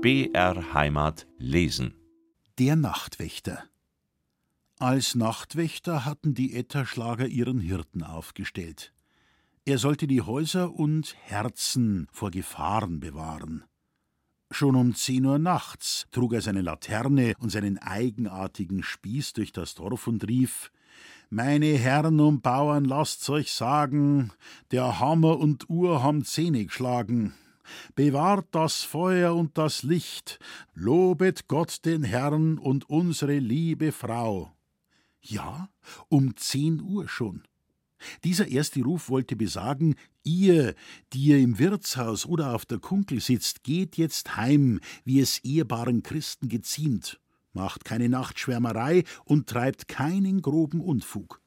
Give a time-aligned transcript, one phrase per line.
[0.00, 1.92] BR Heimat lesen.
[2.60, 3.64] Der Nachtwächter.
[4.78, 8.92] Als Nachtwächter hatten die Etterschlager ihren Hirten aufgestellt.
[9.64, 13.64] Er sollte die Häuser und Herzen vor Gefahren bewahren.
[14.52, 19.74] Schon um zehn Uhr nachts trug er seine Laterne und seinen eigenartigen Spieß durch das
[19.74, 20.70] Dorf und rief
[21.28, 24.30] Meine Herren und Bauern, lasst's euch sagen,
[24.70, 27.34] der Hammer und Uhr haben Zähne geschlagen.
[27.94, 30.38] Bewahrt das Feuer und das Licht,
[30.74, 34.52] lobet Gott den Herrn und unsere liebe Frau.
[35.20, 35.68] Ja,
[36.08, 37.42] um zehn Uhr schon.
[38.24, 40.74] Dieser erste Ruf wollte besagen, ihr,
[41.12, 46.02] die ihr im Wirtshaus oder auf der Kunkel sitzt, geht jetzt heim, wie es ehrbaren
[46.02, 47.20] Christen geziemt,
[47.52, 51.40] macht keine Nachtschwärmerei und treibt keinen groben Unfug.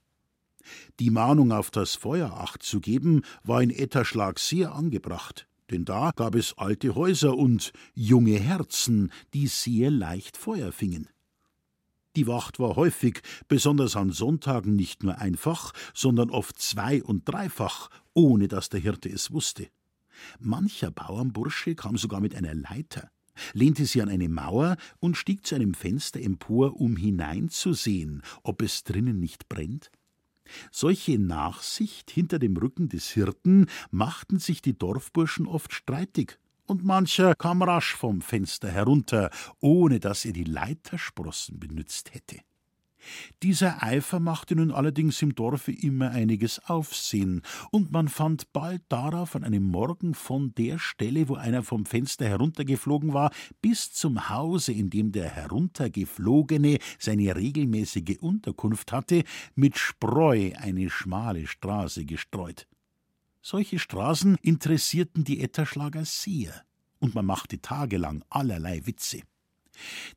[1.00, 6.12] Die Mahnung auf das Feuer acht zu geben, war in Etterschlag sehr angebracht, denn da
[6.12, 11.10] gab es alte Häuser und junge Herzen, die sehr leicht Feuer fingen.
[12.18, 17.90] Die Wacht war häufig, besonders an Sonntagen, nicht nur einfach, sondern oft zwei- und dreifach,
[18.14, 19.70] ohne dass der Hirte es wusste.
[20.40, 23.10] Mancher Bauernbursche kam sogar mit einer Leiter,
[23.54, 28.84] lehnte sie an eine Mauer und stieg zu einem Fenster empor, um hineinzusehen, ob es
[28.84, 29.90] drinnen nicht brennt.
[30.72, 37.36] Solche Nachsicht hinter dem Rücken des Hirten machten sich die Dorfburschen oft streitig, und mancher
[37.36, 42.40] kam rasch vom Fenster herunter, ohne dass er die Leitersprossen benützt hätte.
[43.44, 49.36] Dieser Eifer machte nun allerdings im Dorfe immer einiges Aufsehen, und man fand bald darauf
[49.36, 54.74] an einem Morgen von der Stelle, wo einer vom Fenster heruntergeflogen war, bis zum Hause,
[54.74, 59.24] in dem der Heruntergeflogene seine regelmäßige Unterkunft hatte,
[59.56, 62.68] mit Spreu eine schmale Straße gestreut.
[63.42, 66.64] Solche Straßen interessierten die Etterschlager sehr,
[67.00, 69.22] und man machte tagelang allerlei Witze.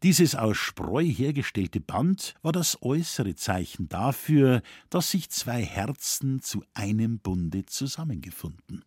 [0.02, 6.64] Dieses aus Spreu hergestellte Band war das äußere Zeichen dafür, dass sich zwei Herzen zu
[6.74, 8.84] einem Bunde zusammengefunden.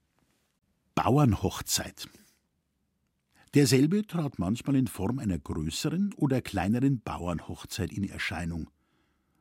[0.95, 2.09] Bauernhochzeit.
[3.53, 8.69] Derselbe trat manchmal in Form einer größeren oder kleineren Bauernhochzeit in Erscheinung.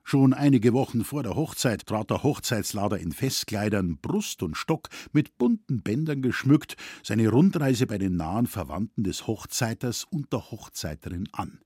[0.08, 5.36] Schon einige Wochen vor der Hochzeit trat der Hochzeitslader in Festkleidern, Brust und Stock mit
[5.36, 11.58] bunten Bändern geschmückt seine Rundreise bei den nahen Verwandten des Hochzeiters und der Hochzeiterin an.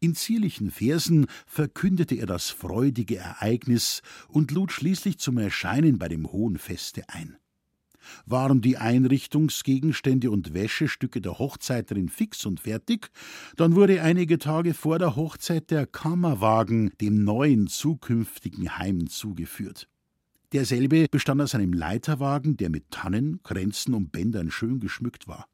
[0.00, 6.32] In zierlichen Versen verkündete er das freudige Ereignis und lud schließlich zum Erscheinen bei dem
[6.32, 7.36] hohen Feste ein.
[8.26, 13.10] Waren die Einrichtungsgegenstände und Wäschestücke der Hochzeiterin fix und fertig,
[13.56, 19.88] dann wurde einige Tage vor der Hochzeit der Kammerwagen dem neuen zukünftigen Heim zugeführt.
[20.52, 25.46] Derselbe bestand aus einem Leiterwagen, der mit Tannen, Kränzen und Bändern schön geschmückt war.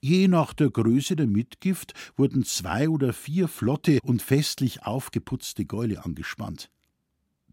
[0.00, 6.04] Je nach der Größe der Mitgift wurden zwei oder vier flotte und festlich aufgeputzte Gäule
[6.04, 6.70] angespannt.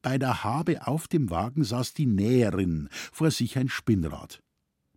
[0.02, 4.42] Bei der Habe auf dem Wagen saß die Näherin, vor sich ein Spinnrad.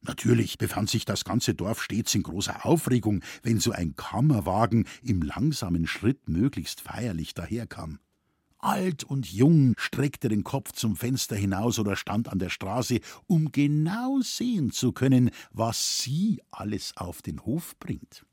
[0.03, 5.23] Natürlich befand sich das ganze Dorf stets in großer Aufregung, wenn so ein Kammerwagen im
[5.23, 7.99] langsamen Schritt möglichst feierlich daherkam.
[8.59, 13.51] Alt und jung streckte den Kopf zum Fenster hinaus oder stand an der Straße, um
[13.51, 18.25] genau sehen zu können, was sie alles auf den Hof bringt.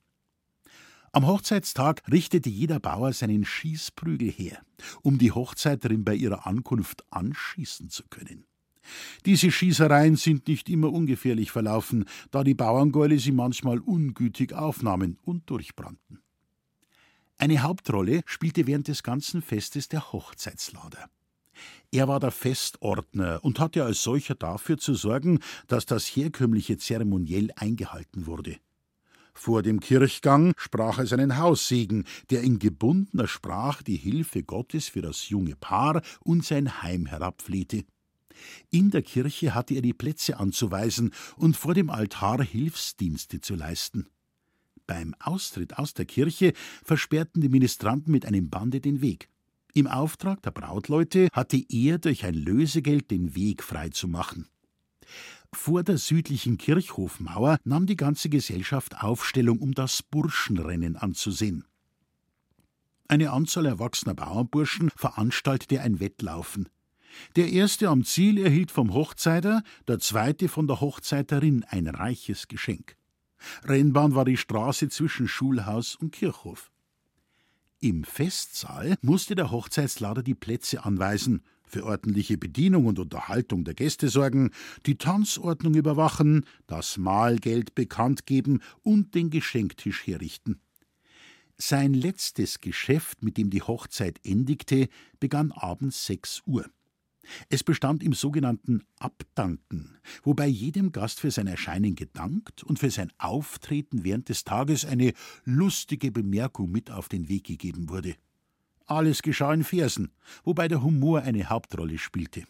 [1.11, 4.61] Am Hochzeitstag richtete jeder Bauer seinen Schießprügel her,
[5.01, 8.45] um die Hochzeiterin bei ihrer Ankunft anschießen zu können.
[9.25, 15.49] Diese Schießereien sind nicht immer ungefährlich verlaufen, da die Bauerngäule sie manchmal ungütig aufnahmen und
[15.49, 16.19] durchbrannten.
[17.37, 21.09] Eine Hauptrolle spielte während des ganzen Festes der Hochzeitslader.
[21.91, 27.49] Er war der Festordner und hatte als solcher dafür zu sorgen, dass das herkömmliche Zeremoniell
[27.55, 28.57] eingehalten wurde.
[29.39, 35.01] Vor dem Kirchgang sprach er seinen Haussegen, der in gebundener Sprache die Hilfe Gottes für
[35.01, 37.85] das junge Paar und sein Heim herabflehte.
[38.69, 44.07] In der Kirche hatte er die Plätze anzuweisen und vor dem Altar Hilfsdienste zu leisten.
[44.87, 46.51] Beim Austritt aus der Kirche
[46.83, 49.29] versperrten die Ministranten mit einem Bande den Weg.
[49.73, 54.49] Im Auftrag der Brautleute hatte er durch ein Lösegeld den Weg frei zu machen.
[55.53, 61.65] Vor der südlichen Kirchhofmauer nahm die ganze Gesellschaft Aufstellung, um das Burschenrennen anzusehen.
[63.07, 66.69] Eine Anzahl erwachsener Bauernburschen veranstaltete ein Wettlaufen.
[67.35, 72.95] Der erste am Ziel erhielt vom Hochzeiter, der zweite von der Hochzeiterin ein reiches Geschenk.
[73.63, 76.71] Rennbahn war die Straße zwischen Schulhaus und Kirchhof.
[77.79, 84.09] Im Festsaal musste der Hochzeitslader die Plätze anweisen, für ordentliche Bedienung und Unterhaltung der Gäste
[84.09, 84.51] sorgen,
[84.85, 90.59] die Tanzordnung überwachen, das Mahlgeld bekannt geben und den Geschenktisch herrichten.
[91.57, 94.87] Sein letztes Geschäft, mit dem die Hochzeit endigte,
[95.19, 96.65] begann abends sechs Uhr.
[97.49, 103.11] Es bestand im sogenannten Abdanken, wobei jedem Gast für sein Erscheinen gedankt und für sein
[103.17, 105.13] Auftreten während des Tages eine
[105.43, 108.15] lustige Bemerkung mit auf den Weg gegeben wurde.
[108.89, 110.11] Alles geschah in Versen,
[110.43, 112.45] wobei der Humor eine Hauptrolle spielte.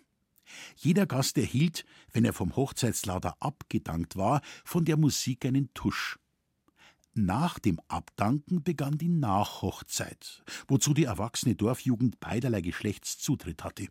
[0.77, 1.83] Jeder Gast erhielt,
[2.13, 6.17] wenn er vom Hochzeitslader abgedankt war, von der Musik einen Tusch.
[7.13, 13.87] Nach dem Abdanken begann die Nachhochzeit, wozu die erwachsene Dorfjugend beiderlei Geschlechts Zutritt hatte.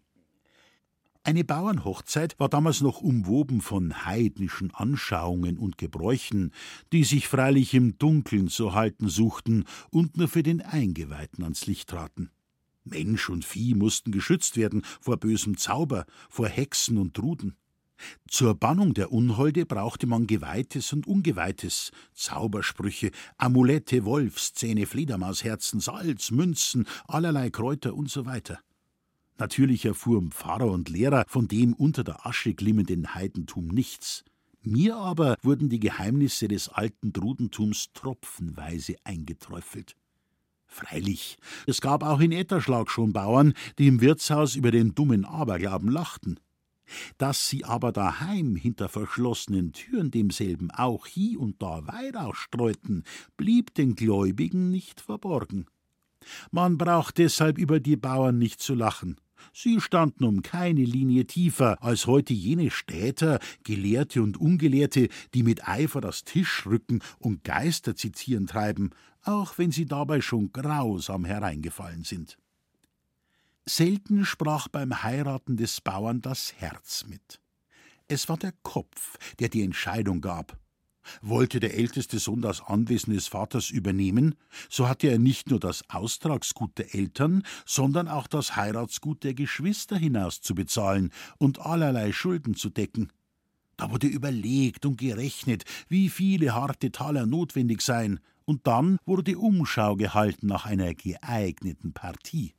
[1.25, 6.55] Eine Bauernhochzeit war damals noch umwoben von heidnischen Anschauungen und Gebräuchen,
[6.93, 11.91] die sich freilich im Dunkeln zu halten suchten und nur für den Eingeweihten ans Licht
[11.91, 12.31] traten.
[12.91, 17.57] Mensch und Vieh mussten geschützt werden vor bösem Zauber, vor Hexen und Truden.
[18.29, 26.87] Zur Bannung der Unholde brauchte man Geweihtes und Ungeweihtes, Zaubersprüche, Amulette, Wolfszähne, Fledermausherzen, Salz, Münzen,
[27.07, 28.61] allerlei Kräuter und so weiter.
[29.39, 34.25] Natürlich erfuhren Pfarrer und Lehrer von dem unter der Asche glimmenden Heidentum nichts.
[34.63, 39.97] Mir aber wurden die Geheimnisse des alten Drudentums tropfenweise eingeträufelt.
[40.71, 45.91] Freilich, es gab auch in Etterschlag schon Bauern, die im Wirtshaus über den dummen Aberglauben
[45.91, 46.39] lachten.
[47.17, 53.05] Dass sie aber daheim hinter verschlossenen Türen demselben auch hie und da Weihrauch streuten,
[53.37, 55.67] blieb den Gläubigen nicht verborgen.
[56.51, 59.17] Man braucht deshalb über die Bauern nicht zu lachen.
[59.53, 65.67] Sie standen um keine Linie tiefer als heute jene Städter, Gelehrte und Ungelehrte, die mit
[65.69, 68.91] Eifer das Tischrücken und Geister zitieren treiben,
[69.23, 72.39] auch wenn sie dabei schon grausam hereingefallen sind.
[73.67, 77.41] Selten sprach beim Heiraten des Bauern das Herz mit.
[78.07, 80.59] Es war der Kopf, der die Entscheidung gab.
[81.23, 84.35] Wollte der älteste Sohn das Anwesen des Vaters übernehmen,
[84.69, 89.97] so hatte er nicht nur das Austragsgut der Eltern, sondern auch das Heiratsgut der Geschwister
[89.97, 93.13] hinauszubezahlen und allerlei Schulden zu decken.
[93.77, 99.95] Da wurde überlegt und gerechnet, wie viele harte Taler notwendig seien, und dann wurde Umschau
[99.97, 102.55] gehalten nach einer geeigneten Partie.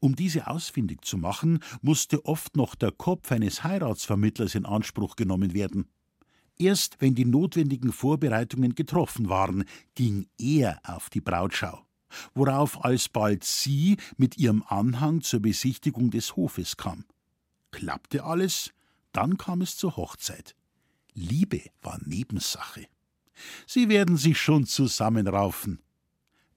[0.00, 5.54] Um diese ausfindig zu machen, musste oft noch der Kopf eines Heiratsvermittlers in Anspruch genommen
[5.54, 5.88] werden.
[6.58, 9.64] Erst wenn die notwendigen Vorbereitungen getroffen waren,
[9.94, 11.84] ging er auf die Brautschau,
[12.34, 17.04] worauf alsbald sie mit ihrem Anhang zur Besichtigung des Hofes kam.
[17.72, 18.72] Klappte alles,
[19.12, 20.54] dann kam es zur Hochzeit.
[21.12, 22.86] Liebe war Nebensache.
[23.66, 25.80] Sie werden sich schon zusammenraufen.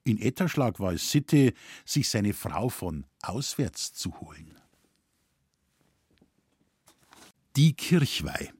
[0.03, 1.53] In Etterschlag war es Sitte,
[1.85, 4.57] sich seine Frau von auswärts zu holen.
[7.55, 8.53] Die Kirchweih.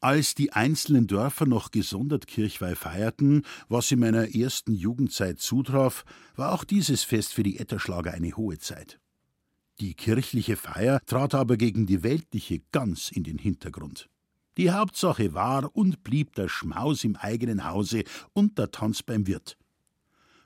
[0.00, 6.04] Als die einzelnen Dörfer noch gesondert Kirchweih feierten, was in meiner ersten Jugendzeit zutraf,
[6.36, 9.00] war auch dieses Fest für die Etterschlager eine hohe Zeit.
[9.80, 14.08] Die kirchliche Feier trat aber gegen die weltliche ganz in den Hintergrund.
[14.56, 19.56] Die Hauptsache war und blieb der Schmaus im eigenen Hause und der Tanz beim Wirt.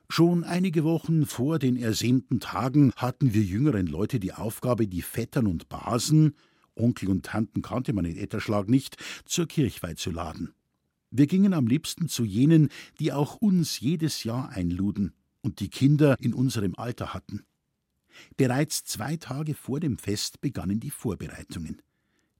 [0.08, 5.46] Schon einige Wochen vor den ersehnten Tagen hatten wir jüngeren Leute die Aufgabe, die Vettern
[5.46, 6.34] und Basen,
[6.74, 10.54] Onkel und Tanten kannte man in Etterschlag nicht, zur Kirchweih zu laden.
[11.10, 15.12] Wir gingen am liebsten zu jenen, die auch uns jedes Jahr einluden
[15.42, 17.44] und die Kinder in unserem Alter hatten.
[18.36, 21.82] Bereits zwei Tage vor dem Fest begannen die Vorbereitungen.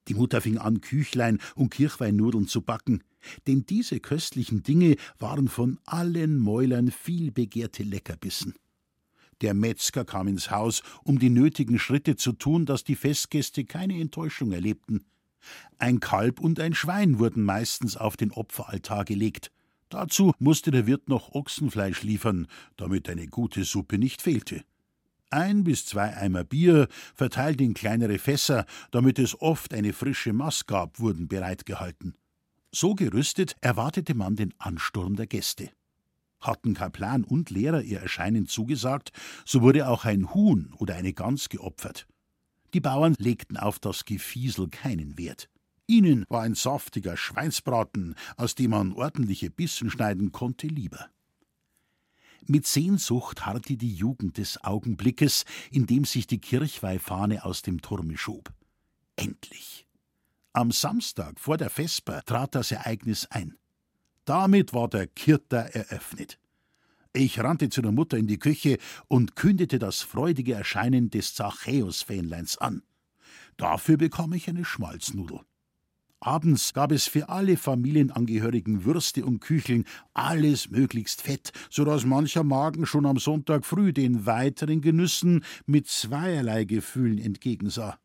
[0.09, 3.05] Die Mutter fing an, Küchlein und Kirchweinnudeln zu backen,
[3.47, 8.55] denn diese köstlichen Dinge waren von allen Mäulern viel begehrte Leckerbissen.
[9.43, 14.01] Der Metzger kam ins Haus, um die nötigen Schritte zu tun, dass die Festgäste keine
[14.01, 15.05] Enttäuschung erlebten.
[15.79, 19.51] Ein Kalb und ein Schwein wurden meistens auf den Opferaltar gelegt.
[19.89, 22.47] Dazu musste der Wirt noch Ochsenfleisch liefern,
[22.77, 24.63] damit eine gute Suppe nicht fehlte.
[25.29, 30.67] Ein bis zwei Eimer Bier, verteilt in kleinere Fässer, damit es oft eine frische Maß
[30.67, 32.15] gab, wurden bereitgehalten.
[32.71, 35.71] So gerüstet erwartete man den Ansturm der Gäste.
[36.43, 39.13] Hatten Kaplan und Lehrer ihr Erscheinen zugesagt,
[39.45, 42.07] so wurde auch ein Huhn oder eine Gans geopfert.
[42.75, 45.49] Die Bauern legten auf das Gefiesel keinen Wert.
[45.87, 51.11] Ihnen war ein saftiger Schweinsbraten, aus dem man ordentliche Bissen schneiden konnte, lieber.
[52.47, 58.17] Mit Sehnsucht harrte die Jugend des Augenblickes, in dem sich die Kirchweihfahne aus dem Turme
[58.17, 58.53] schob.
[59.17, 59.87] Endlich!
[60.53, 63.57] Am Samstag vor der Vesper trat das Ereignis ein.
[64.25, 66.39] Damit war der Kirter eröffnet.
[67.13, 72.57] Ich rannte zu der Mutter in die Küche und kündete das freudige Erscheinen des Zachäus-Fähnleins
[72.59, 72.83] an.
[73.57, 75.41] Dafür bekam ich eine Schmalznudel.
[76.21, 82.45] Abends gab es für alle Familienangehörigen Würste und Kücheln, alles möglichst fett, so dass mancher
[82.45, 87.99] Magen schon am Sonntag früh den weiteren Genüssen mit zweierlei Gefühlen entgegensah.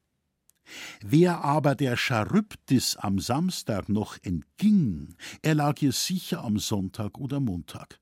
[1.04, 7.40] Wer aber der Charybdis am Samstag noch entging, er lag ihr sicher am Sonntag oder
[7.40, 8.00] Montag.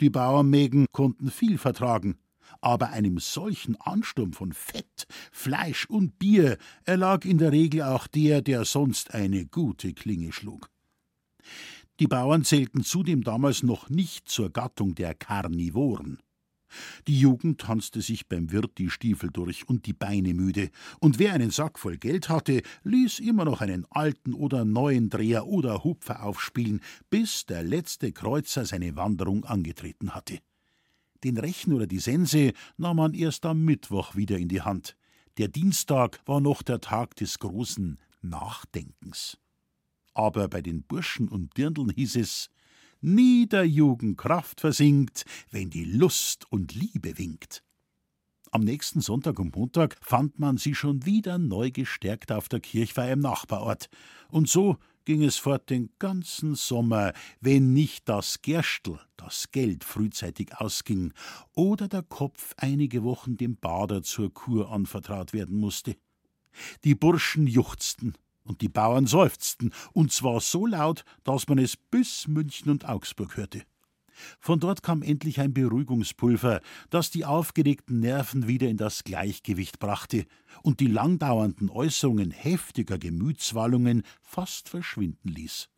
[0.00, 2.16] Die Bauernmägen konnten viel vertragen,
[2.60, 8.42] aber einem solchen Ansturm von Fett, Fleisch und Bier erlag in der Regel auch der,
[8.42, 10.70] der sonst eine gute Klinge schlug.
[12.00, 16.18] Die Bauern zählten zudem damals noch nicht zur Gattung der Karnivoren.
[17.06, 21.32] Die Jugend tanzte sich beim Wirt die Stiefel durch und die Beine müde, und wer
[21.32, 26.22] einen Sack voll Geld hatte, ließ immer noch einen alten oder neuen Dreher oder Hupfer
[26.22, 30.38] aufspielen, bis der letzte Kreuzer seine Wanderung angetreten hatte.
[31.24, 34.96] Den Rechen oder die Sense nahm man erst am Mittwoch wieder in die Hand.
[35.38, 39.38] Der Dienstag war noch der Tag des großen Nachdenkens.
[40.12, 42.50] Aber bei den Burschen und Dirndln hieß es,
[43.04, 47.62] nie der Jugend Kraft versinkt, wenn die Lust und Liebe winkt.
[48.50, 53.12] Am nächsten Sonntag und Montag fand man sie schon wieder neu gestärkt auf der Kirchweih
[53.12, 53.88] im Nachbarort.
[54.30, 60.56] Und so ging es fort den ganzen Sommer, wenn nicht das Gerstl, das Geld frühzeitig
[60.56, 61.12] ausging,
[61.54, 65.96] oder der Kopf einige Wochen dem Bader zur Kur anvertraut werden musste.
[66.84, 72.28] Die Burschen juchzten, und die Bauern seufzten, und zwar so laut, dass man es bis
[72.28, 73.62] München und Augsburg hörte.
[74.38, 76.60] Von dort kam endlich ein Beruhigungspulver,
[76.90, 80.26] das die aufgeregten Nerven wieder in das Gleichgewicht brachte
[80.62, 85.68] und die langdauernden Äußerungen heftiger Gemütswallungen fast verschwinden ließ.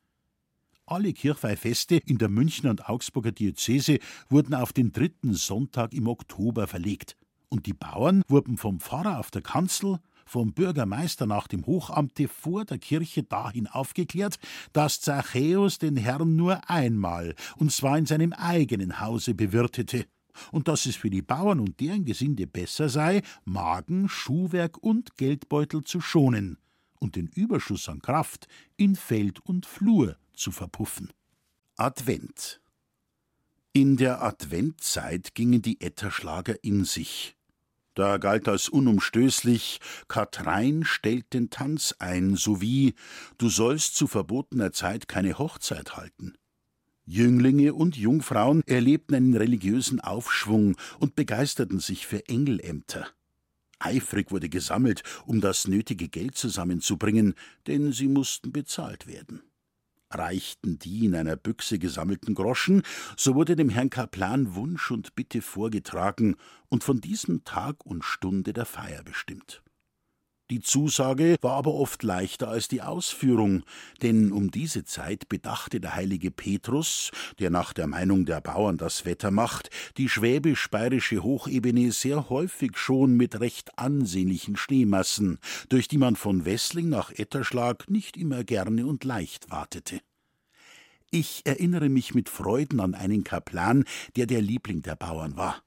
[0.85, 6.67] Alle Kirchweihfeste in der Münchner und Augsburger Diözese wurden auf den dritten Sonntag im Oktober
[6.67, 7.17] verlegt,
[7.49, 12.65] und die Bauern wurden vom Pfarrer auf der Kanzel vom Bürgermeister nach dem Hochamte vor
[12.65, 14.39] der Kirche dahin aufgeklärt,
[14.73, 20.07] dass Zachäus den Herrn nur einmal, und zwar in seinem eigenen Hause, bewirtete,
[20.53, 25.85] und dass es für die Bauern und deren Gesinde besser sei, Magen, Schuhwerk und Geldbeutel
[25.85, 26.59] zu schonen
[26.99, 31.13] und den Überschuss an Kraft in Feld und Flur zu verpuffen.
[31.77, 32.61] Advent
[33.73, 37.36] In der Adventzeit gingen die Etterschlager in sich.
[37.97, 42.95] Da galt als unumstößlich, Katrein stellt den Tanz ein, sowie
[43.39, 46.35] Du sollst zu verbotener Zeit keine Hochzeit halten.
[47.07, 53.09] Jünglinge und Jungfrauen erlebten einen religiösen Aufschwung und begeisterten sich für Engelämter.
[53.79, 57.35] Eifrig wurde gesammelt, um das nötige Geld zusammenzubringen,
[57.67, 59.43] denn sie mussten bezahlt werden
[60.11, 62.83] reichten die in einer Büchse gesammelten Groschen,
[63.17, 66.37] so wurde dem Herrn Kaplan Wunsch und Bitte vorgetragen
[66.69, 69.63] und von diesem Tag und Stunde der Feier bestimmt.
[70.49, 73.65] Die Zusage war aber oft leichter als die Ausführung,
[74.03, 77.11] denn um diese Zeit bedachte der heilige Petrus,
[77.41, 83.17] der nach der Meinung der Bauern das Wetter macht, die schwäbisch-bayerische Hochebene sehr häufig schon
[83.17, 85.39] mit recht ansehnlichen Schneemassen,
[85.69, 90.01] durch die man von Wessling nach Etterschlag nicht immer gerne und leicht wartete.
[91.11, 93.85] Ich erinnere mich mit Freuden an einen Kaplan,
[94.15, 95.66] der der Liebling der Bauern war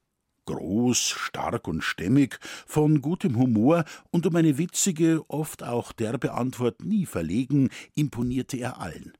[0.49, 6.83] groß, stark und stämmig, von gutem Humor und um eine witzige, oft auch derbe Antwort
[6.83, 9.13] nie verlegen, imponierte er allen.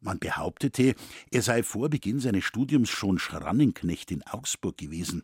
[0.00, 0.96] Man behauptete,
[1.30, 5.22] er sei vor Beginn seines Studiums schon Schrannenknecht in Augsburg gewesen.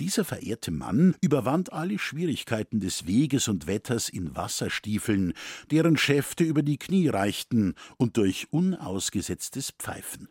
[0.00, 5.34] Dieser verehrte Mann überwand alle Schwierigkeiten des Weges und Wetters in Wasserstiefeln,
[5.70, 10.28] deren Schäfte über die Knie reichten, und durch unausgesetztes Pfeifen.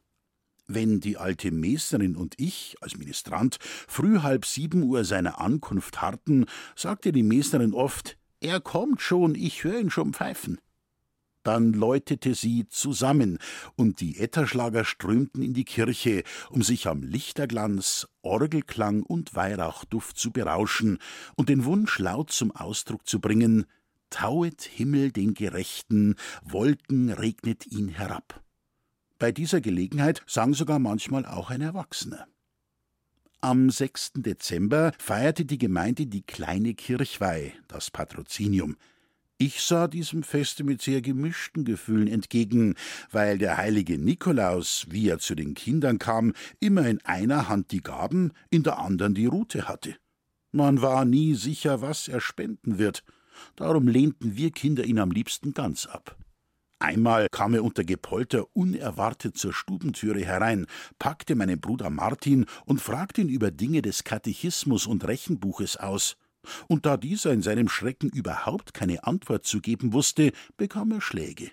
[0.73, 6.45] Wenn die alte Meisterin und ich als Ministrant früh halb sieben Uhr seiner Ankunft harrten,
[6.77, 10.59] sagte die Meisterin oft Er kommt schon, ich höre ihn schon pfeifen.
[11.43, 13.37] Dann läutete sie zusammen,
[13.75, 20.31] und die Etterschlager strömten in die Kirche, um sich am Lichterglanz, Orgelklang und Weihrauchduft zu
[20.31, 20.99] berauschen
[21.35, 23.65] und den Wunsch laut zum Ausdruck zu bringen
[24.09, 28.41] Tauet Himmel den Gerechten, Wolken regnet ihn herab.
[29.21, 32.25] Bei dieser Gelegenheit sang sogar manchmal auch ein Erwachsener.
[33.39, 34.13] Am 6.
[34.15, 38.77] Dezember feierte die Gemeinde die kleine Kirchweih, das Patrozinium.
[39.37, 42.73] Ich sah diesem Feste mit sehr gemischten Gefühlen entgegen,
[43.11, 47.81] weil der heilige Nikolaus, wie er zu den Kindern kam, immer in einer Hand die
[47.81, 49.97] Gaben, in der anderen die Rute hatte.
[50.51, 53.03] Man war nie sicher, was er spenden wird.
[53.55, 56.17] Darum lehnten wir Kinder ihn am liebsten ganz ab.
[56.81, 60.65] Einmal kam er unter Gepolter unerwartet zur Stubentüre herein,
[60.97, 66.17] packte meinen Bruder Martin und fragte ihn über Dinge des Katechismus und Rechenbuches aus.
[66.67, 71.51] Und da dieser in seinem Schrecken überhaupt keine Antwort zu geben wusste, bekam er Schläge.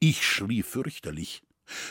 [0.00, 1.42] Ich schrie fürchterlich.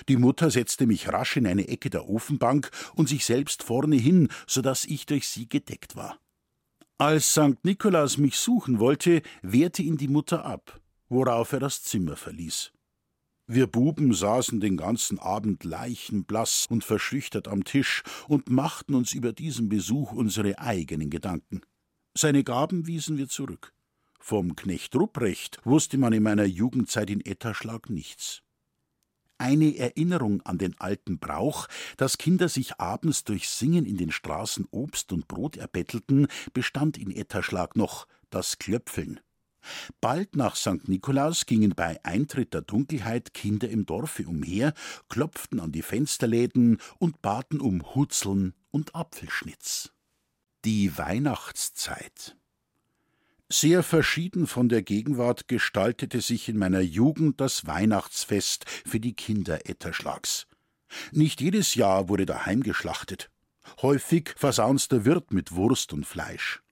[0.09, 4.29] Die Mutter setzte mich rasch in eine Ecke der Ofenbank und sich selbst vorne hin,
[4.47, 6.17] so dass ich durch sie gedeckt war.
[6.97, 7.63] Als St.
[7.63, 10.79] Nikolaus mich suchen wollte, wehrte ihn die Mutter ab,
[11.09, 12.71] worauf er das Zimmer verließ.
[13.45, 19.33] Wir Buben saßen den ganzen Abend leichenblaß und verschüchtert am Tisch und machten uns über
[19.33, 21.61] diesen Besuch unsere eigenen Gedanken.
[22.17, 23.73] Seine Gaben wiesen wir zurück.
[24.19, 28.43] Vom Knecht Rupprecht wusste man in meiner Jugendzeit in Etterschlag nichts
[29.43, 31.67] eine Erinnerung an den alten Brauch,
[31.97, 37.11] dass Kinder sich abends durch Singen in den Straßen Obst und Brot erbettelten, bestand in
[37.11, 39.19] Etterschlag noch das Klöpfeln.
[40.01, 40.87] Bald nach St.
[40.87, 44.73] Nikolaus gingen bei Eintritt der Dunkelheit Kinder im Dorfe umher,
[45.09, 49.91] klopften an die Fensterläden und baten um Hutzeln und Apfelschnitz.
[50.65, 52.35] Die Weihnachtszeit
[53.55, 59.69] sehr verschieden von der Gegenwart gestaltete sich in meiner Jugend das Weihnachtsfest für die Kinder
[59.69, 60.47] Etterschlags.
[61.11, 63.29] Nicht jedes Jahr wurde daheim geschlachtet.
[63.83, 66.62] Häufig versauns der Wirt mit Wurst und Fleisch.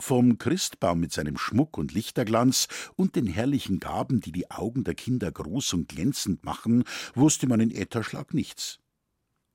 [0.00, 4.94] Vom Christbaum mit seinem Schmuck und Lichterglanz und den herrlichen Gaben, die die Augen der
[4.94, 6.84] Kinder groß und glänzend machen,
[7.14, 8.78] wusste man in Etterschlag nichts.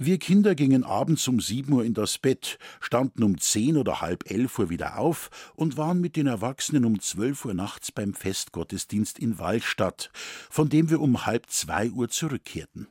[0.01, 4.31] Wir Kinder gingen abends um sieben Uhr in das Bett, standen um zehn oder halb
[4.31, 9.19] elf Uhr wieder auf und waren mit den Erwachsenen um zwölf Uhr nachts beim Festgottesdienst
[9.19, 10.09] in Wallstadt,
[10.49, 12.87] von dem wir um halb zwei Uhr zurückkehrten.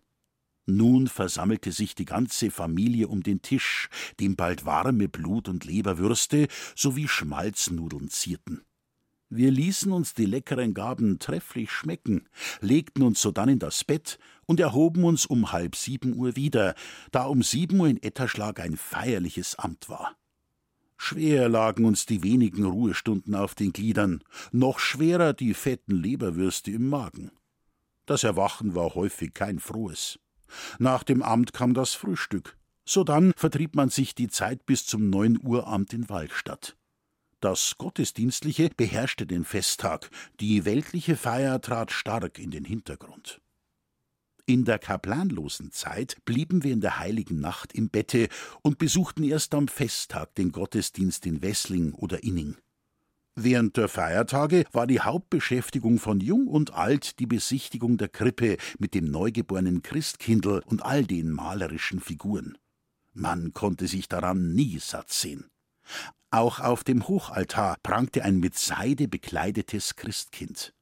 [0.71, 3.89] Nun versammelte sich die ganze Familie um den Tisch,
[4.21, 6.47] dem bald warme Blut- und Leberwürste
[6.77, 8.61] sowie Schmalznudeln zierten.
[9.31, 12.29] Wir ließen uns die leckeren Gaben trefflich schmecken,
[12.61, 16.75] legten uns sodann in das Bett und erhoben uns um halb sieben Uhr wieder,
[17.13, 20.19] da um sieben Uhr in Etterschlag ein feierliches Amt war.
[20.99, 24.23] Schwer lagen uns die wenigen Ruhestunden auf den Gliedern,
[24.53, 27.31] noch schwerer die fetten Leberwürste im Magen.
[28.05, 30.19] Das Erwachen war häufig kein frohes.
[30.79, 32.57] Nach dem Amt kam das Frühstück.
[32.85, 36.77] Sodann vertrieb man sich die Zeit bis zum neun Uhr Amt in Waldstadt.
[37.41, 43.41] Das Gottesdienstliche beherrschte den Festtag, die weltliche Feier trat stark in den Hintergrund.
[44.45, 48.29] In der kaplanlosen Zeit blieben wir in der heiligen Nacht im Bette
[48.63, 52.57] und besuchten erst am Festtag den Gottesdienst in Wessling oder Inning.
[53.41, 58.95] Während der Feiertage war die Hauptbeschäftigung von Jung und Alt die Besichtigung der Krippe mit
[58.95, 62.59] dem neugeborenen Christkindl und all den malerischen Figuren.
[63.13, 65.47] Man konnte sich daran nie satt sehen.
[66.33, 70.75] Auch auf dem Hochaltar prangte ein mit Seide bekleidetes Christkind.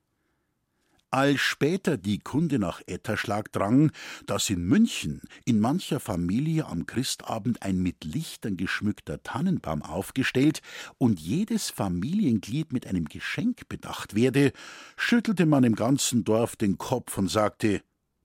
[1.11, 3.93] Als später die Kunde nach Etterschlag drang,
[4.27, 10.63] dass in München in mancher Familie am Christabend ein mit Lichtern geschmückter Tannenbaum aufgestellt
[10.99, 14.53] und jedes Familienglied mit einem Geschenk bedacht werde,
[14.97, 17.83] schüttelte man im ganzen Dorf den Kopf und sagte,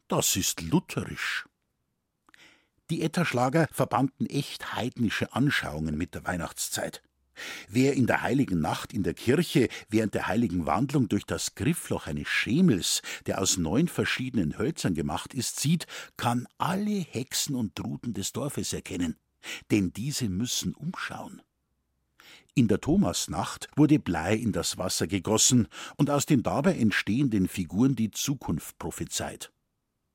[0.08, 1.46] das ist lutherisch.
[2.90, 7.02] Die Etterschlager verbanden echt heidnische Anschauungen mit der Weihnachtszeit.
[7.68, 12.08] Wer in der heiligen Nacht in der Kirche während der heiligen Wandlung durch das Griffloch
[12.08, 18.14] eines Schemels, der aus neun verschiedenen Hölzern gemacht ist, sieht, kann alle Hexen und Truden
[18.14, 19.18] des Dorfes erkennen,
[19.72, 21.42] denn diese müssen umschauen.
[22.54, 27.96] In der Thomasnacht wurde Blei in das Wasser gegossen und aus den dabei entstehenden Figuren
[27.96, 29.54] die Zukunft prophezeit.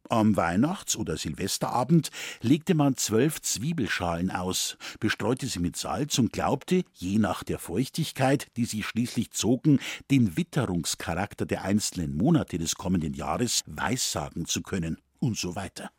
[0.08, 6.84] Am Weihnachts- oder Silvesterabend legte man zwölf Zwiebelschalen aus, bestreute sie mit Salz und glaubte,
[6.94, 13.14] je nach der Feuchtigkeit, die sie schließlich zogen, den Witterungscharakter der einzelnen Monate des kommenden
[13.14, 15.90] Jahres weissagen zu können und so weiter.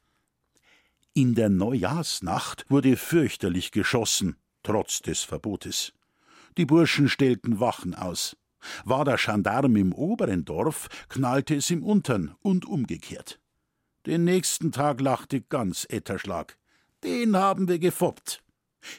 [1.13, 5.93] In der Neujahrsnacht wurde fürchterlich geschossen, trotz des Verbotes.
[6.57, 8.37] Die Burschen stellten Wachen aus.
[8.85, 13.39] War der Gendarm im oberen Dorf, knallte es im untern und umgekehrt.
[14.07, 16.57] Den nächsten Tag lachte ganz Etterschlag.
[17.03, 18.41] Den haben wir gefoppt.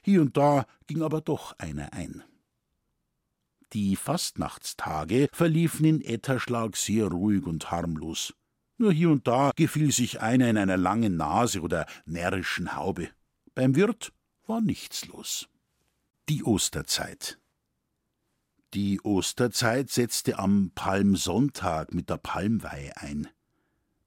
[0.05, 2.23] Hier und da ging aber doch einer ein.
[3.73, 8.35] Die Fastnachtstage verliefen in Etterschlag sehr ruhig und harmlos.
[8.77, 13.09] Nur hier und da gefiel sich einer in einer langen Nase oder närrischen Haube.
[13.55, 14.13] Beim Wirt
[14.47, 15.49] war nichts los.
[16.29, 17.39] Die Osterzeit.
[18.75, 23.27] Die Osterzeit setzte am Palmsonntag mit der Palmweihe ein.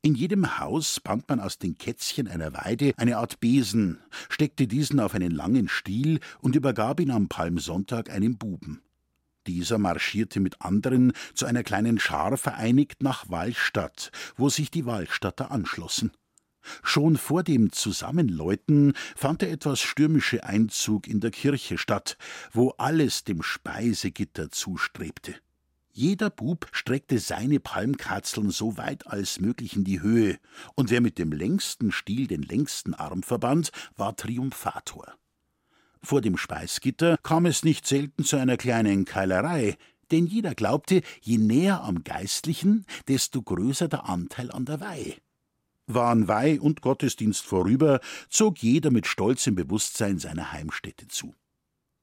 [0.03, 4.99] In jedem Haus band man aus den Kätzchen einer Weide eine Art Besen, steckte diesen
[4.99, 8.81] auf einen langen Stiel und übergab ihn am Palmsonntag einem Buben.
[9.45, 15.51] Dieser marschierte mit anderen zu einer kleinen Schar vereinigt nach Wallstadt, wo sich die Wallstatter
[15.51, 16.11] anschlossen.
[16.81, 22.17] Schon vor dem Zusammenläuten fand der etwas stürmische Einzug in der Kirche statt,
[22.51, 25.35] wo alles dem Speisegitter zustrebte.
[25.93, 30.39] Jeder Bub streckte seine Palmkatzeln so weit als möglich in die Höhe,
[30.75, 35.13] und wer mit dem längsten Stiel den längsten Arm verband, war Triumphator.
[36.01, 39.77] Vor dem Speisgitter kam es nicht selten zu einer kleinen Keilerei,
[40.11, 45.15] denn jeder glaubte, je näher am Geistlichen, desto größer der Anteil an der Weihe.
[45.87, 47.99] Waren Weih und Gottesdienst vorüber,
[48.29, 51.35] zog jeder mit stolzem Bewusstsein seiner Heimstätte zu.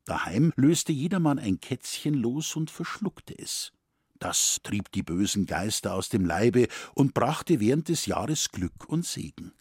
[0.05, 3.72] Daheim löste jedermann ein Kätzchen los und verschluckte es.
[4.18, 9.04] Das trieb die bösen Geister aus dem Leibe und brachte während des Jahres Glück und
[9.07, 9.52] Segen.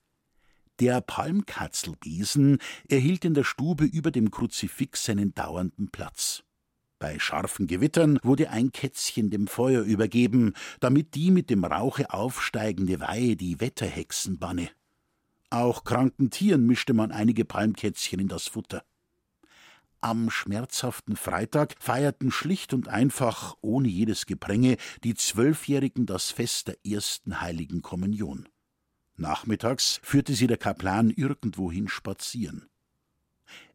[0.80, 6.44] Der Palmkatzelbesen erhielt in der Stube über dem Kruzifix seinen dauernden Platz.
[7.00, 13.00] Bei scharfen Gewittern wurde ein Kätzchen dem Feuer übergeben, damit die mit dem Rauche aufsteigende
[13.00, 14.70] Weihe die Wetterhexen banne.
[15.50, 18.84] Auch kranken Tieren mischte man einige Palmkätzchen in das Futter.
[20.02, 26.78] Am schmerzhaften Freitag feierten schlicht und einfach, ohne jedes Gepränge, die Zwölfjährigen das Fest der
[26.86, 28.48] ersten heiligen Kommunion.
[29.16, 32.70] Nachmittags führte sie der Kaplan irgendwohin spazieren.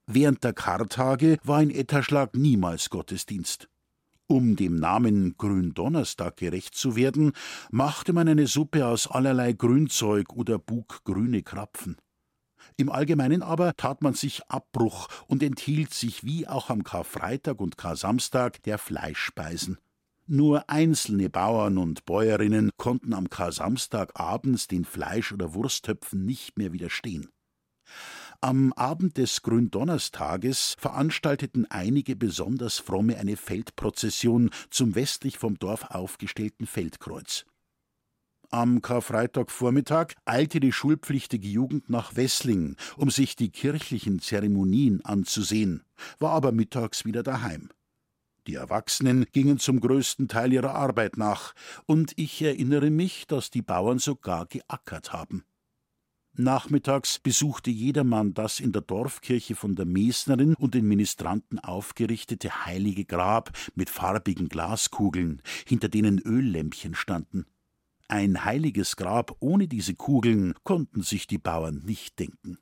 [0.06, 3.68] Während der Kartage war in Etterschlag niemals Gottesdienst.
[4.28, 7.32] Um dem Namen Gründonnerstag gerecht zu werden,
[7.70, 11.96] machte man eine Suppe aus allerlei Grünzeug oder buggrüne Krapfen.
[12.76, 17.76] Im Allgemeinen aber tat man sich Abbruch und enthielt sich wie auch am Karfreitag und
[17.76, 19.78] Karsamstag der Fleischspeisen.
[20.26, 26.72] Nur einzelne Bauern und Bäuerinnen konnten am Kar-Samstag abends den Fleisch- oder Wursttöpfen nicht mehr
[26.72, 27.28] widerstehen.
[28.40, 36.66] Am Abend des Gründonnerstages veranstalteten einige besonders fromme eine Feldprozession zum westlich vom Dorf aufgestellten
[36.66, 37.44] Feldkreuz.
[38.54, 45.84] Am Karfreitagvormittag eilte die schulpflichtige Jugend nach Wessling, um sich die kirchlichen Zeremonien anzusehen,
[46.18, 47.70] war aber mittags wieder daheim.
[48.46, 51.54] Die Erwachsenen gingen zum größten Teil ihrer Arbeit nach,
[51.86, 55.44] und ich erinnere mich, dass die Bauern sogar geackert haben.
[56.34, 63.06] Nachmittags besuchte jedermann das in der Dorfkirche von der Mesnerin und den Ministranten aufgerichtete heilige
[63.06, 67.46] Grab mit farbigen Glaskugeln, hinter denen Öllämpchen standen.
[68.12, 72.58] Ein heiliges Grab ohne diese Kugeln konnten sich die Bauern nicht denken.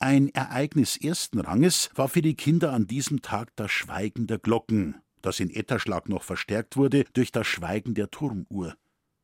[0.00, 4.96] Ein Ereignis ersten Ranges war für die Kinder an diesem Tag das Schweigen der Glocken,
[5.22, 8.74] das in Etterschlag noch verstärkt wurde durch das Schweigen der Turmuhr.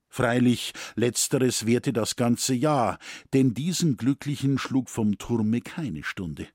[0.09, 3.01] Freilich, letzteres währte das ganze Jahr,
[3.33, 6.47] denn diesen Glücklichen schlug vom Turme keine Stunde.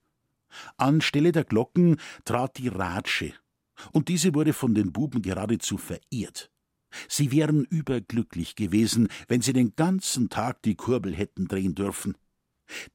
[0.78, 3.34] Anstelle der Glocken trat die Ratsche,
[3.92, 6.50] und diese wurde von den Buben geradezu verehrt.
[7.08, 12.18] Sie wären überglücklich gewesen, wenn sie den ganzen Tag die Kurbel hätten drehen dürfen.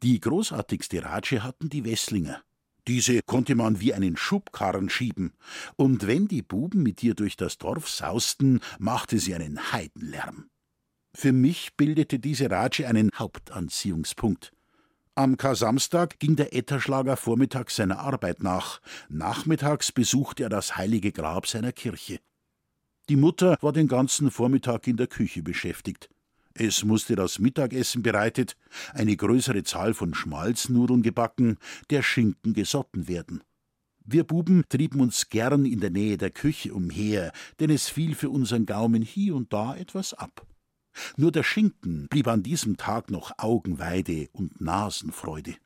[0.02, 2.42] Die großartigste Ratsche hatten die Wesslinger.
[2.88, 5.34] Diese konnte man wie einen Schubkarren schieben,
[5.76, 10.50] und wenn die Buben mit ihr durch das Dorf sausten, machte sie einen Heidenlärm.
[11.14, 14.52] Für mich bildete diese Ratsche einen Hauptanziehungspunkt.
[15.14, 21.46] Am Kar-Samstag ging der Etterschlager vormittags seiner Arbeit nach, nachmittags besuchte er das heilige Grab
[21.46, 22.18] seiner Kirche.
[23.08, 26.08] Die Mutter war den ganzen Vormittag in der Küche beschäftigt.
[26.54, 28.56] Es musste das Mittagessen bereitet,
[28.92, 31.56] eine größere Zahl von Schmalznudeln gebacken,
[31.90, 33.42] der Schinken gesotten werden.
[34.04, 38.30] Wir Buben trieben uns gern in der Nähe der Küche umher, denn es fiel für
[38.30, 40.46] unseren Gaumen hier und da etwas ab.
[41.16, 45.56] Nur der Schinken blieb an diesem Tag noch Augenweide und Nasenfreude.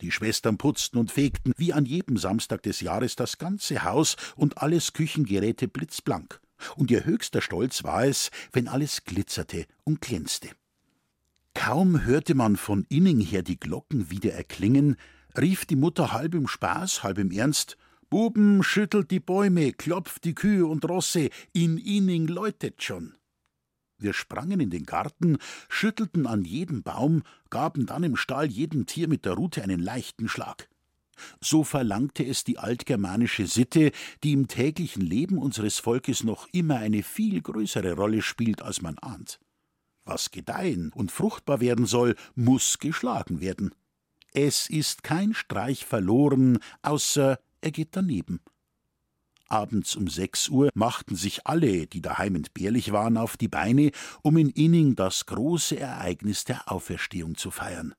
[0.00, 4.58] Die Schwestern putzten und fegten wie an jedem Samstag des Jahres das ganze Haus und
[4.58, 6.40] alles Küchengeräte blitzblank
[6.76, 10.50] und ihr höchster Stolz war es, wenn alles glitzerte und glänzte.
[11.54, 14.96] Kaum hörte man von innen her die Glocken wieder erklingen,
[15.38, 17.76] rief die Mutter halb im Spaß, halb im Ernst
[18.10, 23.14] Buben, schüttelt die Bäume, klopft die Kühe und Rosse, in Inning läutet schon.
[23.98, 29.08] Wir sprangen in den Garten, schüttelten an jedem Baum, gaben dann im Stall jedem Tier
[29.08, 30.68] mit der Rute einen leichten Schlag.
[31.40, 37.02] So verlangte es die altgermanische Sitte, die im täglichen Leben unseres Volkes noch immer eine
[37.02, 39.40] viel größere Rolle spielt, als man ahnt.
[40.04, 43.74] Was gedeihen und fruchtbar werden soll, muss geschlagen werden.
[44.32, 48.40] Es ist kein Streich verloren, außer er geht daneben.
[49.48, 54.36] Abends um sechs Uhr machten sich alle, die daheim entbehrlich waren, auf die Beine, um
[54.36, 57.94] in Inning das große Ereignis der Auferstehung zu feiern.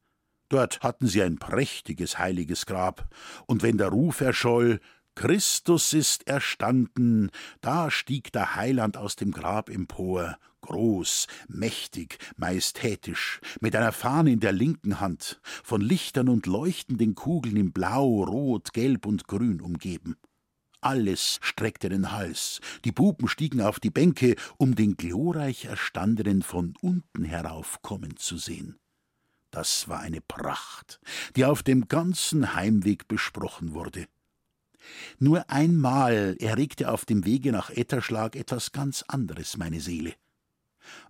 [0.49, 3.07] Dort hatten sie ein prächtiges heiliges Grab,
[3.47, 4.79] und wenn der Ruf erscholl
[5.15, 7.31] Christus ist erstanden,
[7.61, 14.41] da stieg der Heiland aus dem Grab empor, groß, mächtig, majestätisch, mit einer Fahne in
[14.41, 20.17] der linken Hand, von Lichtern und leuchtenden Kugeln in Blau, Rot, Gelb und Grün umgeben.
[20.81, 26.73] Alles streckte den Hals, die Buben stiegen auf die Bänke, um den glorreich Erstandenen von
[26.81, 28.77] unten herauf kommen zu sehen.
[29.55, 30.99] Das war eine Pracht,
[31.37, 34.05] die auf dem ganzen Heimweg besprochen wurde.
[35.17, 40.13] Nur einmal erregte auf dem Wege nach Etterschlag etwas ganz anderes meine Seele.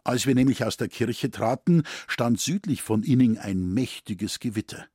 [0.04, 4.86] Als wir nämlich aus der Kirche traten, stand südlich von Inning ein mächtiges Gewitter.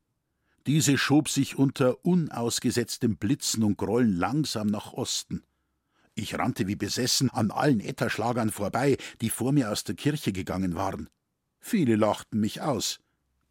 [0.68, 5.42] Diese schob sich unter unausgesetztem Blitzen und Grollen langsam nach Osten.
[6.14, 10.76] Ich rannte wie besessen an allen Etterschlagern vorbei, die vor mir aus der Kirche gegangen
[10.76, 11.08] waren.
[11.58, 13.00] Viele lachten mich aus.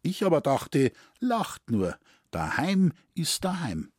[0.02, 1.98] Ich aber dachte, lacht nur,
[2.30, 3.92] daheim ist daheim.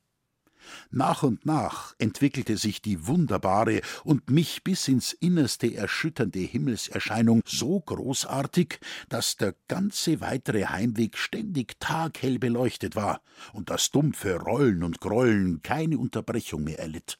[0.90, 7.80] Nach und nach entwickelte sich die wunderbare und mich bis ins Innerste erschütternde Himmelserscheinung so
[7.80, 13.22] großartig, dass der ganze weitere Heimweg ständig taghell beleuchtet war
[13.54, 17.18] und das dumpfe Rollen und Grollen keine Unterbrechung mehr erlitt.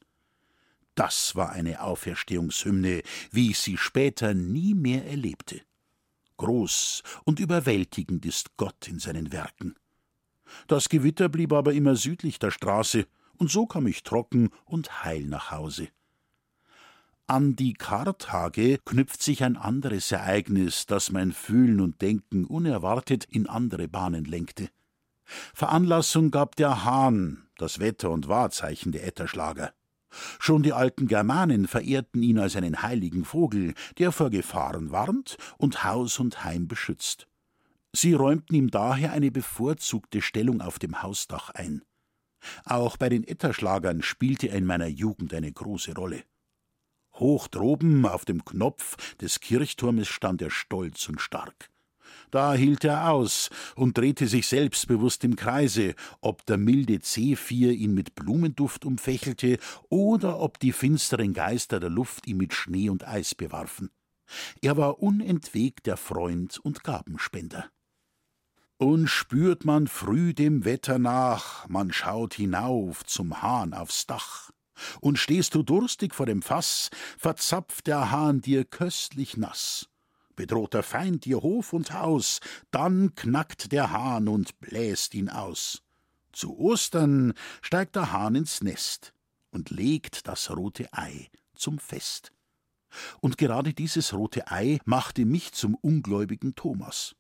[0.96, 5.62] Das war eine Auferstehungshymne, wie ich sie später nie mehr erlebte.
[6.42, 9.76] Groß und überwältigend ist Gott in seinen Werken.
[10.66, 13.06] Das Gewitter blieb aber immer südlich der Straße,
[13.38, 15.90] und so kam ich trocken und heil nach Hause.
[17.28, 23.46] An die Kartage knüpft sich ein anderes Ereignis, das mein Fühlen und Denken unerwartet in
[23.46, 24.70] andere Bahnen lenkte.
[25.54, 29.74] Veranlassung gab der Hahn, das Wetter- und Wahrzeichen der Etterschlager.
[30.40, 35.84] Schon die alten Germanen verehrten ihn als einen heiligen Vogel, der vor Gefahren warnt und
[35.84, 37.28] Haus und Heim beschützt.
[37.94, 41.84] Sie räumten ihm daher eine bevorzugte Stellung auf dem Hausdach ein.
[42.64, 46.24] Auch bei den Etterschlagern spielte er in meiner Jugend eine große Rolle.
[47.16, 51.70] Hoch droben auf dem Knopf des Kirchturmes stand er stolz und stark.
[52.32, 57.94] Da hielt er aus und drehte sich selbstbewusst im Kreise, ob der milde Zephyr ihn
[57.94, 59.58] mit Blumenduft umfächelte
[59.90, 63.90] oder ob die finsteren Geister der Luft ihn mit Schnee und Eis bewarfen.
[64.62, 67.70] Er war unentwegt der Freund und Gabenspender.
[68.78, 74.52] Und spürt man früh dem Wetter nach, man schaut hinauf zum Hahn aufs Dach.
[75.02, 79.91] Und stehst du durstig vor dem Fass, verzapft der Hahn dir köstlich nass.
[80.42, 82.40] Bedroht der Feind dir Hof und Haus,
[82.72, 85.84] dann knackt der Hahn und bläst ihn aus.
[86.32, 89.14] Zu Ostern steigt der Hahn ins Nest
[89.52, 92.32] und legt das rote Ei zum Fest.
[93.20, 97.16] Und gerade dieses rote Ei machte mich zum ungläubigen Thomas.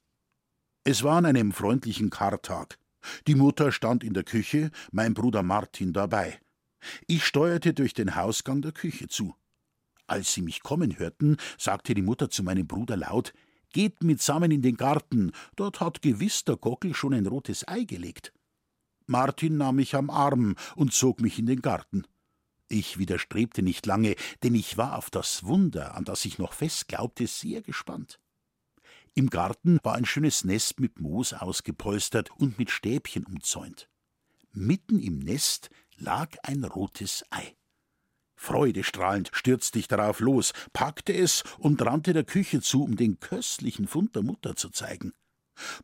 [0.83, 2.79] Es war an einem freundlichen Kartag.
[3.27, 6.39] Die Mutter stand in der Küche, mein Bruder Martin dabei.
[7.05, 9.35] Ich steuerte durch den Hausgang der Küche zu.
[10.11, 13.31] Als sie mich kommen hörten, sagte die Mutter zu meinem Bruder laut:
[13.71, 18.33] Geht mitsammen in den Garten, dort hat gewiss der Gockel schon ein rotes Ei gelegt.
[19.07, 22.03] Martin nahm mich am Arm und zog mich in den Garten.
[22.67, 26.89] Ich widerstrebte nicht lange, denn ich war auf das Wunder, an das ich noch fest
[26.89, 28.19] glaubte, sehr gespannt.
[29.13, 33.87] Im Garten war ein schönes Nest mit Moos ausgepolstert und mit Stäbchen umzäunt.
[34.51, 37.55] Mitten im Nest lag ein rotes Ei.
[38.41, 43.87] Freudestrahlend stürzte ich darauf los, packte es und rannte der Küche zu, um den köstlichen
[43.87, 45.13] Fund der Mutter zu zeigen.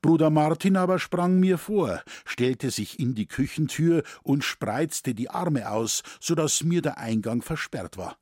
[0.01, 5.69] Bruder Martin aber sprang mir vor, stellte sich in die Küchentür und spreizte die Arme
[5.69, 8.17] aus, so dass mir der Eingang versperrt war.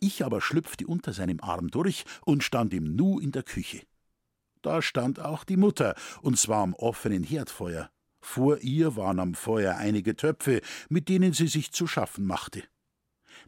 [0.00, 3.82] Ich aber schlüpfte unter seinem Arm durch und stand im Nu in der Küche.
[4.62, 7.90] Da stand auch die Mutter, und zwar am offenen Herdfeuer.
[8.20, 12.64] Vor ihr waren am Feuer einige Töpfe, mit denen sie sich zu schaffen machte.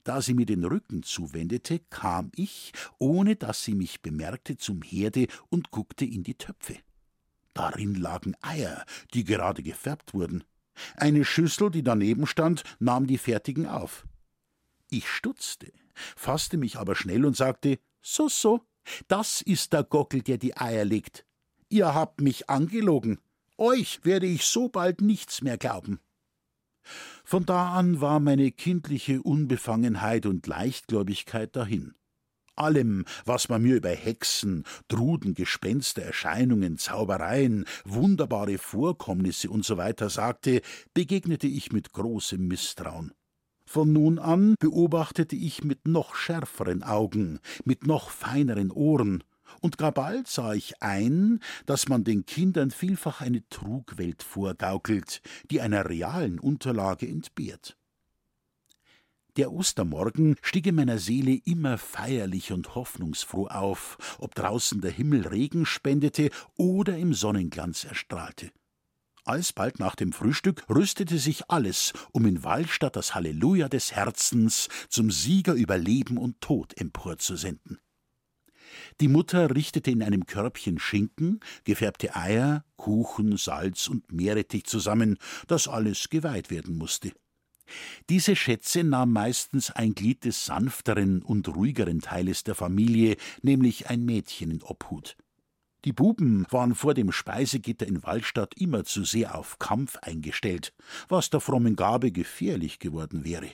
[0.05, 5.27] Da sie mir den Rücken zuwendete, kam ich, ohne dass sie mich bemerkte, zum Herde
[5.49, 6.77] und guckte in die Töpfe.
[7.55, 10.45] Darin lagen Eier, die gerade gefärbt wurden.
[10.97, 14.07] Eine Schüssel, die daneben stand, nahm die fertigen auf.
[14.91, 18.61] Ich stutzte, fasste mich aber schnell und sagte: So, so,
[19.09, 21.25] das ist der Gockel, der die Eier legt.
[21.69, 23.21] Ihr habt mich angelogen.
[23.57, 26.01] Euch werde ich so bald nichts mehr glauben.
[27.25, 31.95] Von da an war meine kindliche Unbefangenheit und Leichtgläubigkeit dahin.
[32.55, 39.93] Allem, was man mir über Hexen, Truden, Gespenster, Erscheinungen, Zaubereien, wunderbare Vorkommnisse usw.
[39.99, 40.61] So sagte,
[40.93, 43.13] begegnete ich mit großem Misstrauen.
[43.67, 49.25] Von nun an beobachtete ich mit noch schärferen Augen, mit noch feineren Ohren,
[49.61, 55.61] und gar bald sah ich ein, dass man den Kindern vielfach eine Trugwelt vorgaukelt, die
[55.61, 57.77] einer realen Unterlage entbehrt.
[59.37, 65.27] Der Ostermorgen stieg in meiner Seele immer feierlich und hoffnungsfroh auf, ob draußen der Himmel
[65.27, 68.53] Regen spendete oder im Sonnenglanz erstrahlte.
[69.25, 75.11] Alsbald nach dem Frühstück rüstete sich alles, um in Wallstadt das Halleluja des Herzens zum
[75.11, 77.81] Sieger über Leben und Tod emporzusenden.
[79.01, 85.69] Die Mutter richtete in einem Körbchen Schinken, gefärbte Eier, Kuchen, Salz und Meerrettich zusammen, das
[85.69, 87.13] alles geweiht werden musste.
[88.11, 94.05] Diese Schätze nahm meistens ein Glied des sanfteren und ruhigeren Teiles der Familie, nämlich ein
[94.05, 95.17] Mädchen in Obhut.
[95.85, 100.73] Die Buben waren vor dem Speisegitter in Wallstadt immer zu sehr auf Kampf eingestellt,
[101.09, 103.51] was der frommen Gabe gefährlich geworden wäre.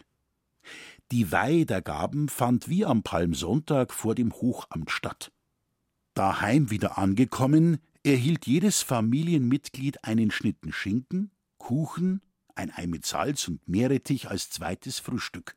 [1.13, 5.33] Die Weih der Gaben fand wie am Palmsonntag vor dem Hochamt statt.
[6.15, 12.23] Daheim wieder angekommen, erhielt jedes Familienmitglied einen Schnitten Schinken, Kuchen,
[12.55, 15.57] ein Ei mit Salz und Meerrettich als zweites Frühstück.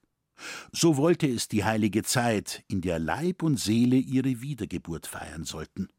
[0.71, 5.89] So wollte es die heilige Zeit, in der Leib und Seele ihre Wiedergeburt feiern sollten.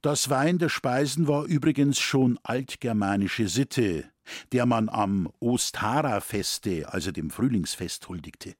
[0.00, 4.10] Das Wein der Speisen war übrigens schon altgermanische Sitte,
[4.52, 8.54] der man am Ostara-Feste, also dem Frühlingsfest, huldigte.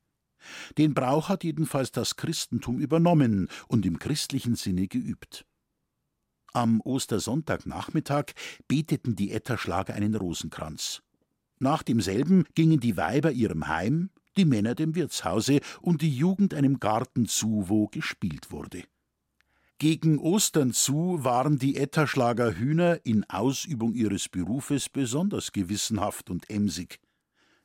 [0.79, 5.47] Den Brauch hat jedenfalls das Christentum übernommen und im christlichen Sinne geübt.
[6.53, 8.27] Am Ostersonntagnachmittag
[8.69, 11.03] beteten die Etterschlager einen Rosenkranz.
[11.59, 16.79] Nach demselben gingen die Weiber ihrem Heim, die Männer dem Wirtshause und die Jugend einem
[16.79, 18.85] Garten zu, wo gespielt wurde.
[19.85, 27.01] Gegen Ostern zu waren die Etterschlager Hühner in Ausübung ihres Berufes besonders gewissenhaft und emsig.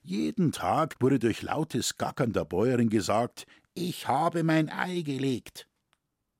[0.01, 5.69] Jeden Tag wurde durch lautes Gackern der Bäuerin gesagt, ich habe mein Ei gelegt.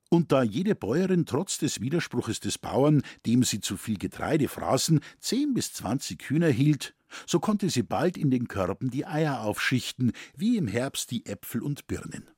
[0.10, 5.00] Und da jede Bäuerin trotz des Widerspruches des Bauern, dem sie zu viel Getreide fraßen,
[5.22, 6.94] zehn bis zwanzig Hühner hielt,
[7.26, 11.64] so konnte sie bald in den Körben die Eier aufschichten, wie im Herbst die Äpfel
[11.64, 12.30] und Birnen.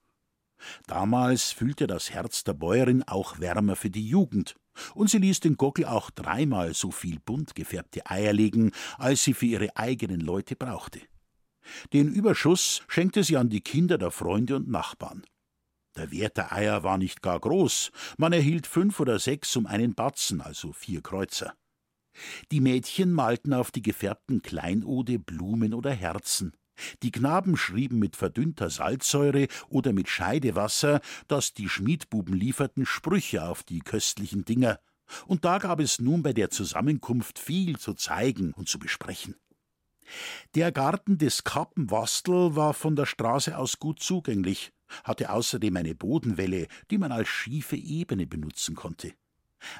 [0.88, 4.56] Damals fühlte das Herz der Bäuerin auch wärmer für die Jugend,
[4.95, 9.34] und sie ließ den Gockel auch dreimal so viel bunt gefärbte Eier legen, als sie
[9.34, 11.02] für ihre eigenen Leute brauchte.
[11.93, 15.24] Den Überschuss schenkte sie an die Kinder der Freunde und Nachbarn.
[15.95, 19.93] Der Wert der Eier war nicht gar groß, man erhielt fünf oder sechs um einen
[19.93, 21.54] Batzen, also vier Kreuzer.
[22.52, 26.54] Die Mädchen malten auf die gefärbten Kleinode Blumen oder Herzen.
[27.04, 33.63] Die Knaben schrieben mit verdünnter Salzsäure oder mit Scheidewasser, das die Schmiedbuben lieferten, Sprüche auf
[33.63, 34.80] die köstlichen Dinger.
[35.28, 39.36] Und da gab es nun bei der Zusammenkunft viel zu zeigen und zu besprechen.
[40.56, 44.72] Der Garten des Kappenwastel war von der Straße aus gut zugänglich,
[45.04, 49.13] hatte außerdem eine Bodenwelle, die man als schiefe Ebene benutzen konnte.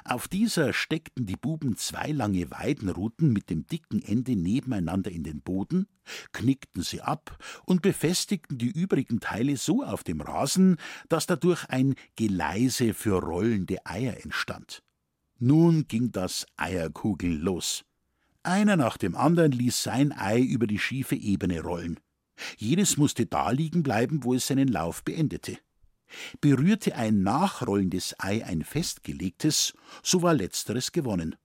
[0.04, 5.42] Auf dieser steckten die Buben zwei lange Weidenruten mit dem dicken Ende nebeneinander in den
[5.42, 5.86] Boden,
[6.32, 10.76] knickten sie ab und befestigten die übrigen Teile so auf dem Rasen,
[11.08, 14.82] dass dadurch ein Geleise für rollende Eier entstand.
[15.38, 17.84] Nun ging das Eierkugeln los.
[18.44, 21.98] Einer nach dem anderen ließ sein Ei über die schiefe Ebene rollen.
[22.56, 25.58] Jedes musste da liegen bleiben, wo es seinen Lauf beendete.
[26.40, 31.36] Berührte ein nachrollendes Ei ein festgelegtes, so war letzteres gewonnen.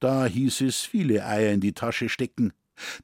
[0.00, 2.52] Da hieß es viele Eier in die Tasche stecken,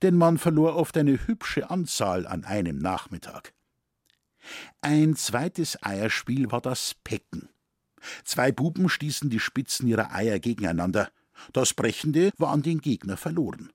[0.03, 3.55] denn man verlor oft eine hübsche Anzahl an einem Nachmittag.
[4.81, 7.49] Ein zweites Eierspiel war das Pecken.
[8.25, 11.11] Zwei Buben stießen die Spitzen ihrer Eier gegeneinander.
[11.53, 13.71] Das Brechende war an den Gegner verloren.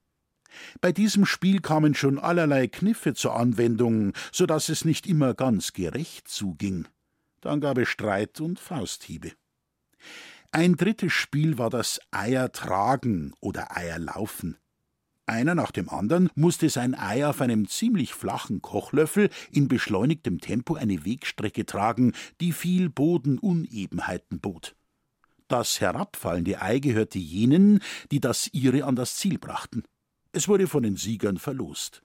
[0.81, 5.73] Bei diesem Spiel kamen schon allerlei Kniffe zur Anwendung, so dass es nicht immer ganz
[5.73, 6.87] gerecht zuging.
[7.45, 9.33] Dann gab es Streit und Fausthiebe.
[10.51, 14.57] Ein drittes Spiel war das Eiertragen oder Eierlaufen.
[15.27, 20.73] Einer nach dem anderen musste sein Ei auf einem ziemlich flachen Kochlöffel in beschleunigtem Tempo
[20.73, 24.75] eine Wegstrecke tragen, die viel Bodenunebenheiten bot.
[25.47, 27.79] Das herabfallende Ei gehörte jenen,
[28.09, 29.83] die das ihre an das Ziel brachten.
[30.31, 32.01] Es wurde von den Siegern verlost.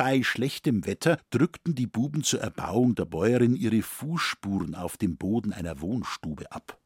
[0.00, 5.52] Bei schlechtem Wetter drückten die Buben zur Erbauung der Bäuerin ihre Fußspuren auf dem Boden
[5.52, 6.80] einer Wohnstube ab.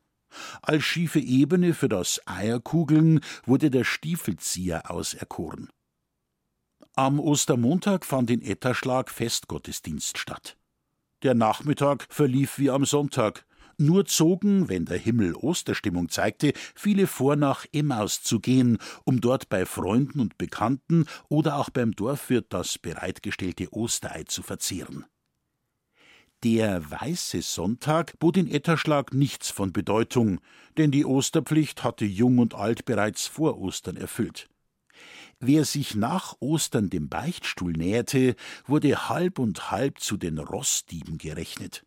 [0.62, 5.70] Als schiefe Ebene für das Eierkugeln wurde der Stiefelzieher auserkoren.
[6.96, 10.56] Am Ostermontag fand in Etterschlag Festgottesdienst statt.
[11.23, 13.46] Der Nachmittag verlief wie am Sonntag,
[13.81, 19.48] nur zogen, wenn der Himmel Osterstimmung zeigte, viele vor, nach Emmaus zu gehen, um dort
[19.48, 25.04] bei Freunden und Bekannten oder auch beim Dorfwirt das bereitgestellte Osterei zu verzehren.
[26.44, 30.40] Der weiße Sonntag bot in Etterschlag nichts von Bedeutung,
[30.77, 34.50] denn die Osterpflicht hatte Jung und Alt bereits vor Ostern erfüllt.
[35.40, 41.85] Wer sich nach Ostern dem Beichtstuhl näherte, wurde halb und halb zu den Rossdieben gerechnet.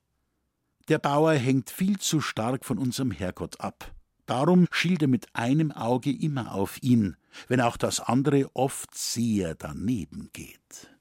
[0.88, 3.92] Der Bauer hängt viel zu stark von unserem Herrgott ab.
[4.26, 7.18] Darum schielt er mit einem Auge immer auf ihn,
[7.50, 10.97] wenn auch das andere oft sehr daneben geht.